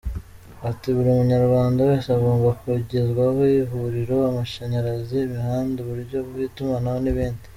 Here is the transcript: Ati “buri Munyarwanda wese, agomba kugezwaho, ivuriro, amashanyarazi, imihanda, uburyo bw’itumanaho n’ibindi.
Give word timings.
Ati 0.69 0.87
“buri 0.95 1.09
Munyarwanda 1.17 1.79
wese, 1.89 2.07
agomba 2.17 2.47
kugezwaho, 2.61 3.41
ivuriro, 3.61 4.15
amashanyarazi, 4.29 5.15
imihanda, 5.27 5.77
uburyo 5.81 6.17
bw’itumanaho 6.27 6.99
n’ibindi. 7.03 7.45